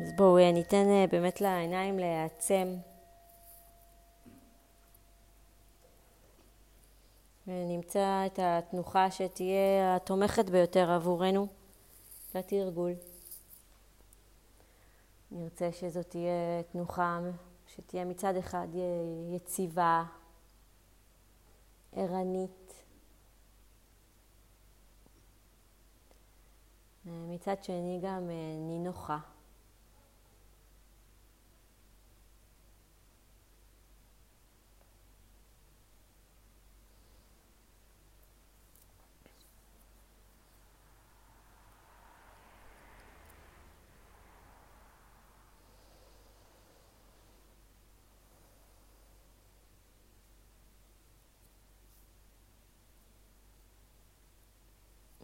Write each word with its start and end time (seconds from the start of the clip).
אז 0.00 0.12
בואו 0.16 0.52
ניתן 0.52 0.86
אה, 0.88 1.04
באמת 1.10 1.40
לעיניים 1.40 1.98
להיעצם. 1.98 2.76
ונמצא 7.46 8.26
את 8.26 8.38
התנוחה 8.42 9.10
שתהיה 9.10 9.96
התומכת 9.96 10.50
ביותר 10.50 10.90
עבורנו 10.90 11.46
לתרגול. 12.34 12.92
נרצה 15.30 15.72
שזאת 15.72 16.10
תהיה 16.10 16.62
תנוחה 16.72 17.20
שתהיה 17.66 18.04
מצד 18.04 18.36
אחד 18.36 18.68
יציבה, 19.34 20.04
ערנית, 21.92 22.84
מצד 27.04 27.64
שני 27.64 28.00
גם 28.02 28.30
אה, 28.30 28.56
נינוחה. 28.58 29.18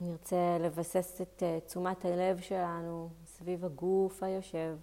נרצה 0.05 0.59
לבסס 0.61 1.21
את 1.21 1.43
אה, 1.43 1.59
תשומת 1.67 2.05
הלב 2.05 2.41
שלנו 2.41 3.09
סביב 3.27 3.65
הגוף 3.65 4.23
היושב. 4.23 4.77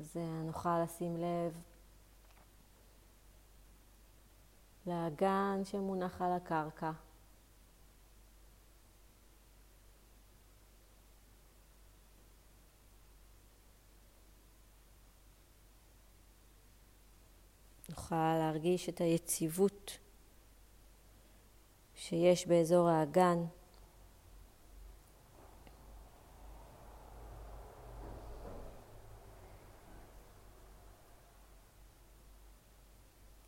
אז 0.00 0.16
אה, 0.16 0.42
נוכל 0.44 0.82
לשים 0.82 1.16
לב 1.16 1.62
לאגן 4.86 5.60
שמונח 5.64 6.22
על 6.22 6.32
הקרקע. 6.32 6.90
נוכל 18.10 18.38
להרגיש 18.38 18.88
את 18.88 19.00
היציבות 19.00 19.98
שיש 21.94 22.46
באזור 22.46 22.88
האגן. 22.88 23.44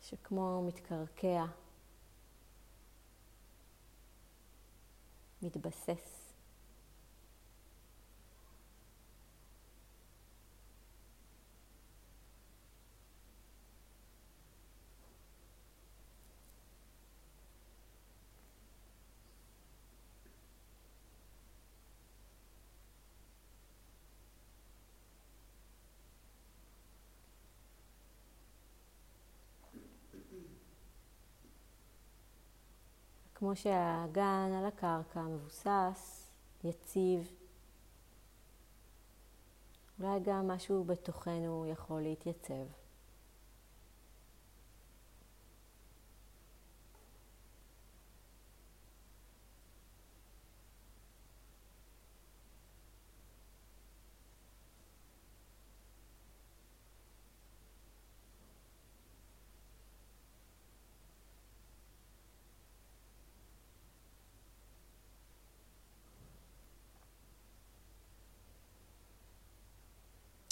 שכמו 0.01 0.63
מתקרקע, 0.67 1.45
מתבסס. 5.41 6.22
כמו 33.43 33.55
שהאגן 33.55 34.51
על 34.59 34.65
הקרקע 34.65 35.21
מבוסס, 35.21 36.31
יציב, 36.63 37.31
אולי 39.99 40.19
גם 40.19 40.47
משהו 40.47 40.83
בתוכנו 40.83 41.65
יכול 41.67 42.01
להתייצב. 42.01 42.82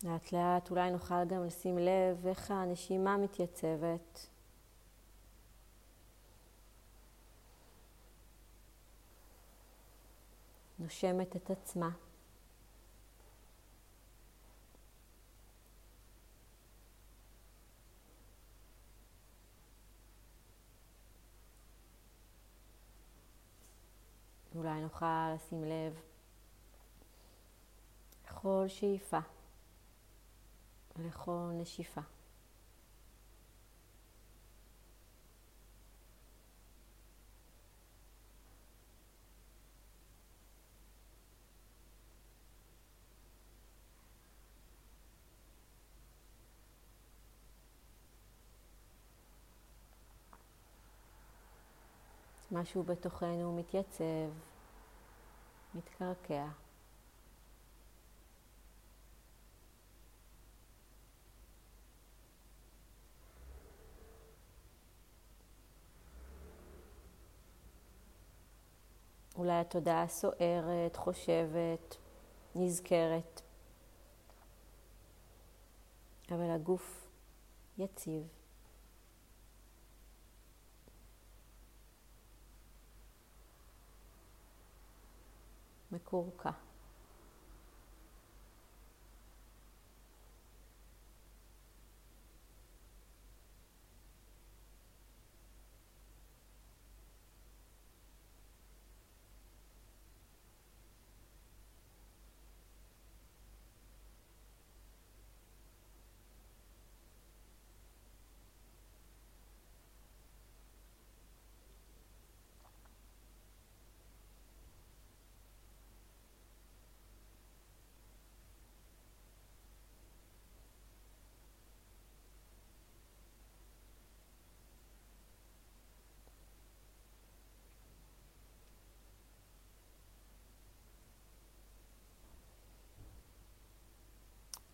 לאט 0.03 0.31
לאט 0.31 0.69
אולי 0.72 0.91
נוכל 0.91 1.25
גם 1.25 1.44
לשים 1.44 1.78
לב 1.78 2.28
איך 2.28 2.51
הנשימה 2.51 3.17
מתייצבת. 3.17 4.28
נושמת 10.79 11.35
את 11.35 11.50
עצמה. 11.50 11.89
אולי 24.56 24.81
נוכל 24.81 25.33
לשים 25.35 25.63
לב 25.63 26.00
לכל 28.25 28.66
שאיפה. 28.68 29.19
לכל 31.00 31.50
נשיפה. 31.53 32.02
משהו 52.51 52.84
בתוכנו 52.84 53.57
מתייצב, 53.57 54.30
מתקרקע. 55.75 56.47
אולי 69.41 69.53
התודעה 69.53 70.07
סוערת, 70.07 70.96
חושבת, 70.96 71.97
נזכרת, 72.56 73.41
אבל 76.31 76.50
הגוף 76.51 77.07
יציב. 77.77 78.27
מקורקע. 85.92 86.51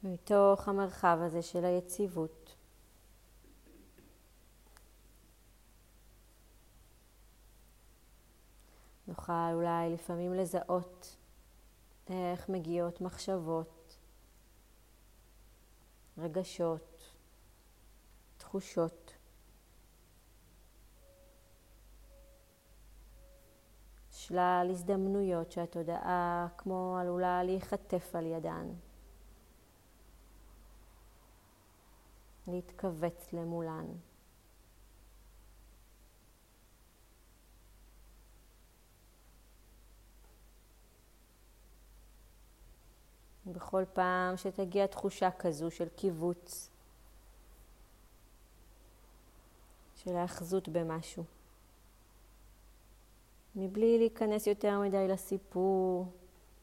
ומתוך 0.08 0.68
המרחב 0.68 1.18
הזה 1.22 1.42
של 1.42 1.66
היציבות. 1.66 2.56
נוכל 9.08 9.54
אולי 9.54 9.94
לפעמים 9.94 10.34
לזהות 10.34 11.18
איך 12.10 12.50
מגיעות 12.50 13.02
מחשבות, 13.02 13.98
רגשות, 16.18 17.04
תחושות. 18.38 19.14
שלל 24.12 24.68
הזדמנויות 24.72 25.52
שהתודעה 25.52 26.48
כמו 26.58 26.98
עלולה 27.02 27.44
להיחטף 27.44 28.16
על 28.16 28.26
ידן. 28.26 28.87
להתכווץ 32.48 33.34
למולן. 33.34 33.86
בכל 43.46 43.84
פעם 43.94 44.38
שתגיע 44.38 44.88
תחושה 44.88 45.32
כזו 45.32 45.72
של 45.72 45.90
קיבוץ, 45.90 46.70
של 49.96 50.16
האחזות 50.16 50.70
במשהו, 50.70 51.24
מבלי 53.56 53.98
להיכנס 53.98 54.48
יותר 54.48 54.80
מדי 54.80 55.08
לסיפור, 55.08 56.06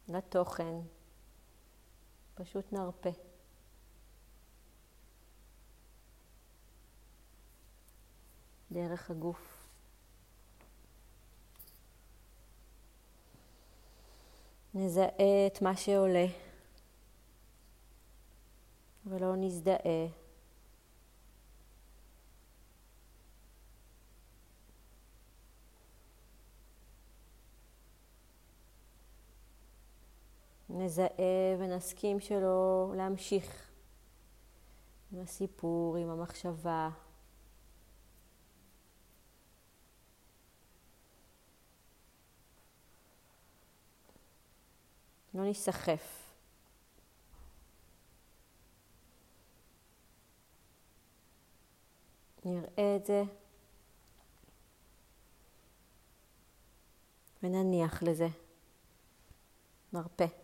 לתוכן, 0.08 0.74
פשוט 2.34 2.72
נרפה. 2.72 3.33
דרך 8.74 9.10
הגוף. 9.10 9.66
נזהה 14.74 15.46
את 15.46 15.62
מה 15.62 15.76
שעולה. 15.76 16.26
ולא 19.06 19.36
נזדהה. 19.36 20.06
נזהה 30.68 31.08
ונסכים 31.58 32.20
שלא 32.20 32.92
להמשיך 32.96 33.70
עם 35.12 35.20
הסיפור, 35.20 35.96
עם 35.96 36.10
המחשבה. 36.10 37.03
לא 45.34 45.42
ניסחף. 45.42 46.24
נראה 52.44 52.96
את 52.96 53.06
זה 53.06 53.22
ונניח 57.42 58.02
לזה. 58.02 58.28
נרפה. 59.92 60.43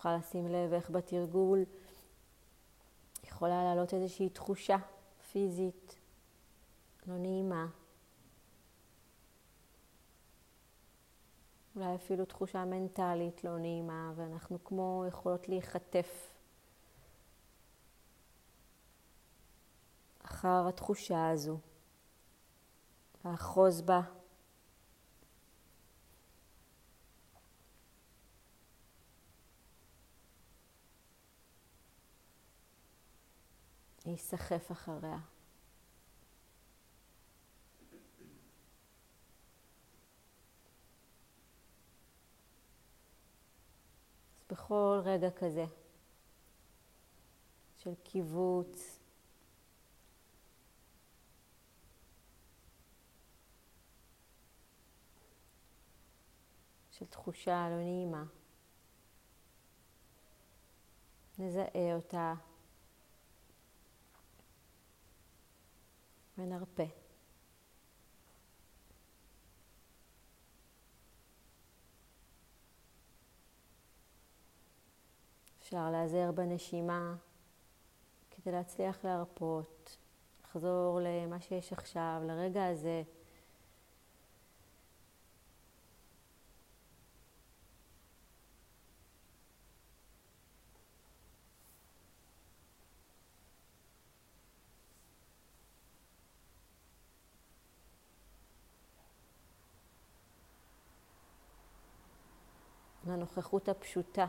נוכל 0.00 0.16
לשים 0.16 0.48
לב 0.48 0.72
איך 0.72 0.90
בתרגול 0.90 1.64
יכולה 3.24 3.64
לעלות 3.64 3.94
איזושהי 3.94 4.28
תחושה 4.28 4.76
פיזית 5.32 5.98
לא 7.06 7.18
נעימה. 7.18 7.66
אולי 11.76 11.94
אפילו 11.94 12.24
תחושה 12.24 12.64
מנטלית 12.64 13.44
לא 13.44 13.58
נעימה, 13.58 14.12
ואנחנו 14.16 14.64
כמו 14.64 15.04
יכולות 15.08 15.48
להיחטף 15.48 16.32
אחר 20.24 20.68
התחושה 20.68 21.30
הזו, 21.30 21.58
לאחוז 23.24 23.82
בה. 23.82 24.19
להיסחף 34.10 34.72
אחריה. 34.72 35.18
אז 44.38 44.44
בכל 44.50 45.00
רגע 45.04 45.30
כזה 45.30 45.64
של 47.76 47.94
קיבוץ, 48.04 48.98
של 56.90 57.06
תחושה 57.06 57.68
לא 57.70 57.76
נעימה, 57.76 58.24
נזהה 61.38 61.94
אותה 61.94 62.34
ונרפה. 66.40 66.82
אפשר 75.58 75.90
להיעזר 75.90 76.32
בנשימה 76.32 77.14
כדי 78.30 78.52
להצליח 78.52 79.04
להרפות, 79.04 79.96
לחזור 80.44 81.00
למה 81.02 81.40
שיש 81.40 81.72
עכשיו, 81.72 82.22
לרגע 82.26 82.66
הזה. 82.66 83.02
לנוכחות 103.10 103.68
הפשוטה 103.68 104.26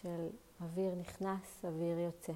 של 0.00 0.28
אוויר 0.60 0.94
נכנס, 0.94 1.64
אוויר 1.64 1.98
יוצא. 1.98 2.32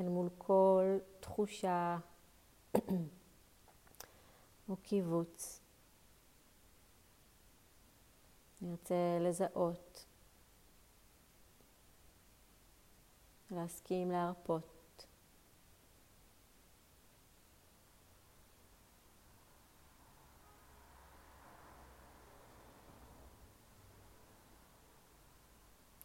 אל 0.00 0.08
מול 0.08 0.28
כל 0.38 0.98
תחושה 1.20 1.98
או 4.68 4.76
קיבוץ. 4.82 5.60
נרצה 8.60 9.18
לזהות, 9.20 10.04
להסכים 13.50 14.10
להרפות. 14.10 14.76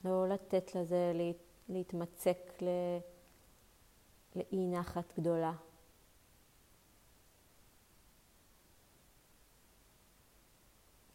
לא 0.05 0.29
לתת 0.29 0.75
לזה 0.75 1.13
להתמצק 1.69 2.61
לאי 4.35 4.67
נחת 4.67 5.13
גדולה. 5.19 5.53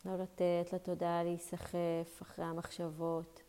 לא 0.04 0.16
לתת 0.16 0.72
לתודעה 0.72 1.24
להיסחף 1.24 2.22
אחרי 2.22 2.44
המחשבות. 2.44 3.42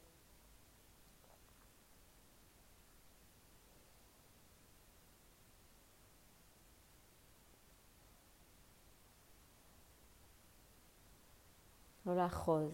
לא 12.05 12.15
לאחוז. 12.15 12.71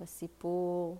בסיפור. 0.00 0.98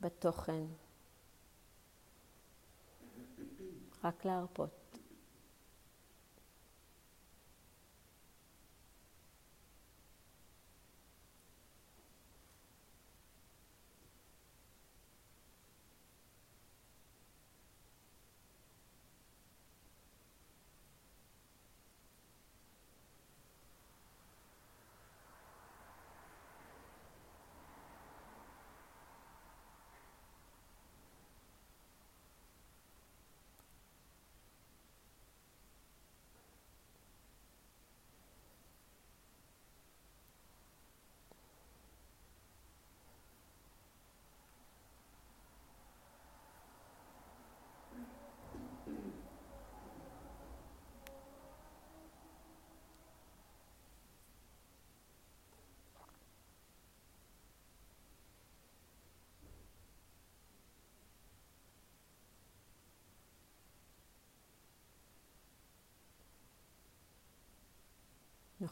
בתוכן. 0.00 0.64
רק 4.04 4.24
להרפות. 4.24 4.79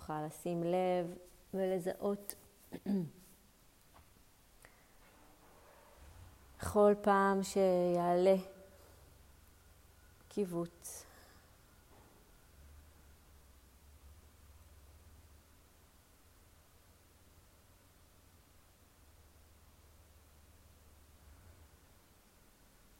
נוכל 0.08 0.26
לשים 0.26 0.62
לב 0.62 1.14
ולזהות 1.54 2.34
בכל 6.58 6.94
פעם 7.02 7.42
שיעלה 7.42 8.36
קיבוץ. 10.28 11.04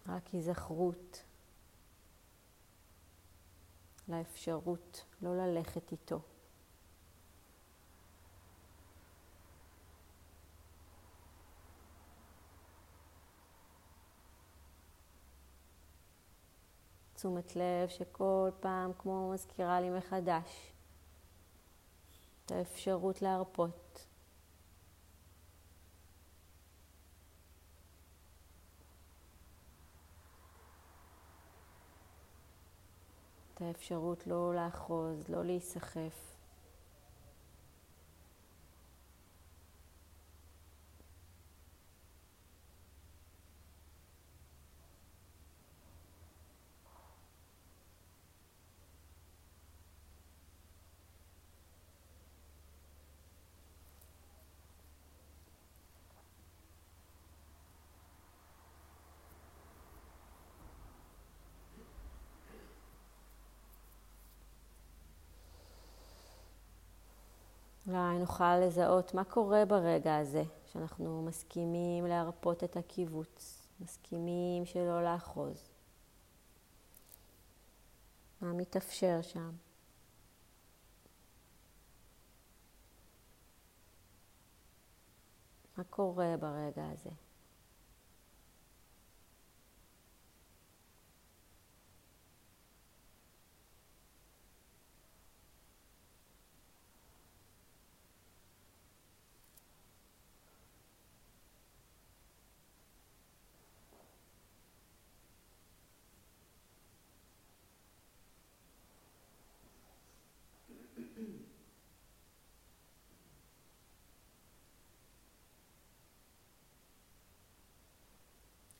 רק 0.07 0.27
היזכרות 0.33 1.25
לאפשרות 4.09 5.05
לא 5.23 5.37
ללכת 5.37 5.93
איתו. 5.93 6.21
תשומת 17.19 17.57
לב 17.57 17.89
שכל 17.89 18.51
פעם 18.61 18.93
כמו 18.99 19.31
מזכירה 19.31 19.81
לי 19.81 19.91
מחדש 19.91 20.73
את 22.47 22.53
האפשרות 22.53 23.23
להרפות. 23.23 24.07
את 33.55 33.63
האפשרות 33.63 34.27
לא 34.27 34.55
לאחוז, 34.55 35.29
לא 35.29 35.45
להיסחף. 35.45 36.38
אולי 67.89 68.19
נוכל 68.19 68.57
לזהות 68.57 69.15
מה 69.15 69.25
קורה 69.25 69.65
ברגע 69.65 70.17
הזה, 70.17 70.43
שאנחנו 70.73 71.23
מסכימים 71.23 72.07
להרפות 72.07 72.65
את 72.65 72.77
הקיבוץ, 72.77 73.69
מסכימים 73.81 74.67
שלא 74.67 75.05
לאחוז. 75.05 75.71
מה 78.41 78.53
מתאפשר 78.53 79.23
שם? 79.23 79.51
מה 85.77 85.85
קורה 85.85 86.35
ברגע 86.41 86.87
הזה? 86.93 87.28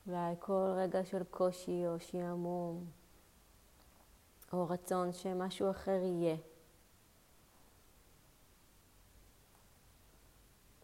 אולי 0.09 0.35
כל 0.39 0.73
רגע 0.75 1.05
של 1.05 1.23
קושי 1.23 1.87
או 1.87 1.99
שעמום, 1.99 2.85
או 4.53 4.67
רצון 4.69 5.13
שמשהו 5.13 5.71
אחר 5.71 6.01
יהיה. 6.03 6.35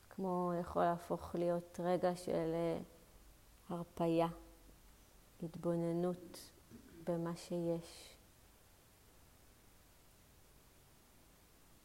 כמו 0.09 0.51
יכול 0.61 0.83
להפוך 0.83 1.35
להיות 1.35 1.79
רגע 1.83 2.15
של 2.15 2.51
אה, 2.53 2.79
הרפייה, 3.69 4.27
התבוננות 5.43 6.51
במה 7.03 7.35
שיש, 7.35 8.17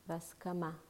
והסכמה. 0.06 0.89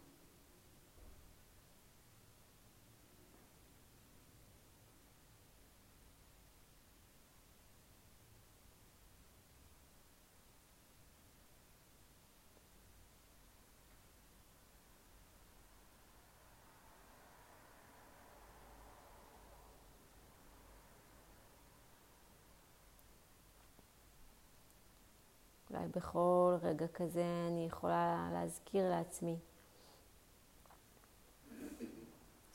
אולי 25.71 25.89
בכל 25.89 26.57
רגע 26.63 26.89
כזה 26.89 27.25
אני 27.49 27.67
יכולה 27.67 28.31
להזכיר 28.33 28.91
לעצמי 28.91 29.39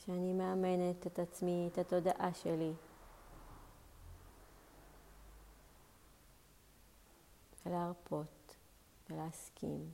שאני 0.05 0.33
מאמנת 0.33 1.07
את 1.07 1.19
עצמי, 1.19 1.69
את 1.73 1.77
התודעה 1.77 2.33
שלי. 2.33 2.73
ולהרפות 7.65 8.55
ולהסכים. 9.09 9.89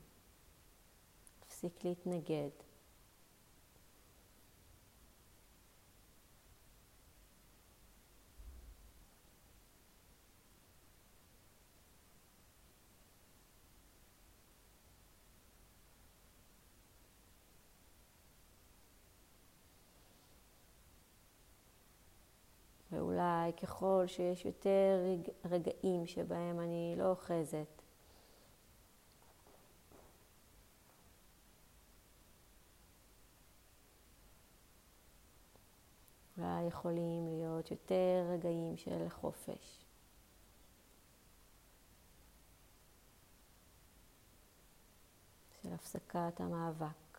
להפסיק 1.42 1.86
להתנגד. 1.86 2.50
ואולי 23.51 23.61
ככל 23.61 24.03
שיש 24.07 24.46
יותר 24.46 25.18
רגעים 25.46 26.07
שבהם 26.07 26.59
אני 26.59 26.96
לא 26.98 27.09
אוחזת, 27.09 27.81
אולי 36.37 36.64
יכולים 36.68 37.27
להיות 37.27 37.72
יותר 37.72 38.27
רגעים 38.33 38.77
של 38.77 39.09
חופש. 39.09 39.85
של 45.61 45.74
הפסקת 45.74 46.40
המאבק. 46.40 47.10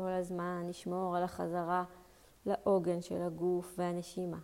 כל 0.00 0.12
הזמן 0.12 0.66
לשמור 0.68 1.16
על 1.16 1.22
החזרה 1.22 1.84
לעוגן 2.46 3.02
של 3.02 3.22
הגוף 3.22 3.74
והנשימה. 3.78 4.38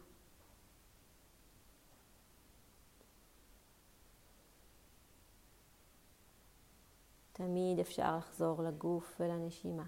תמיד 7.33 7.79
אפשר 7.79 8.16
לחזור 8.16 8.62
לגוף 8.62 9.16
ולנשימה. 9.21 9.85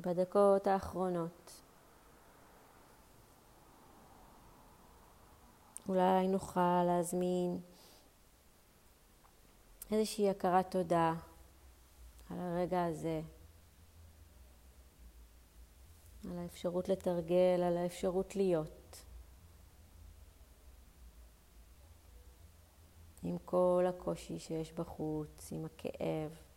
בדקות 0.00 0.66
האחרונות. 0.66 1.60
אולי 5.88 6.28
נוכל 6.28 6.84
להזמין 6.86 7.60
איזושהי 9.92 10.30
הכרת 10.30 10.70
תודה 10.70 11.14
על 12.30 12.38
הרגע 12.38 12.84
הזה, 12.84 13.20
על 16.30 16.38
האפשרות 16.38 16.88
לתרגל, 16.88 17.62
על 17.62 17.76
האפשרות 17.76 18.36
להיות. 18.36 19.04
עם 23.22 23.38
כל 23.44 23.84
הקושי 23.88 24.38
שיש 24.38 24.72
בחוץ, 24.72 25.52
עם 25.52 25.64
הכאב. 25.64 26.53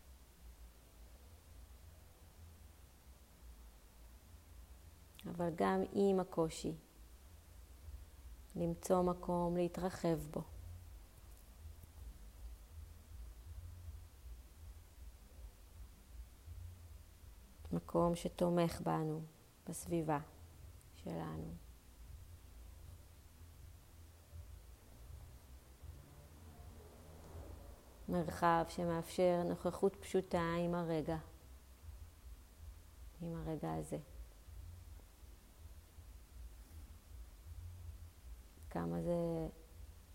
אבל 5.37 5.49
גם 5.55 5.83
עם 5.93 6.19
הקושי, 6.19 6.75
למצוא 8.55 9.01
מקום 9.01 9.57
להתרחב 9.57 10.17
בו. 10.31 10.41
מקום 17.71 18.15
שתומך 18.15 18.81
בנו, 18.81 19.21
בסביבה 19.69 20.19
שלנו. 20.95 21.53
מרחב 28.09 28.65
שמאפשר 28.69 29.43
נוכחות 29.45 29.95
פשוטה 29.95 30.53
עם 30.65 30.75
הרגע, 30.75 31.17
עם 33.21 33.35
הרגע 33.35 33.73
הזה. 33.73 34.16
כמה 38.77 39.01
זה 39.01 39.47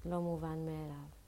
לא 0.04 0.20
מובן 0.20 0.66
מאליו. 0.66 1.21